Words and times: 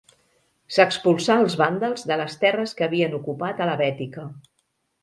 S'expulsà 0.77 1.35
als 1.41 1.57
vàndals 1.63 2.07
de 2.13 2.19
les 2.23 2.41
terres 2.45 2.75
que 2.81 2.87
havien 2.89 3.15
ocupat 3.21 3.65
a 3.67 3.71
la 3.73 3.79
Bètica. 3.85 4.27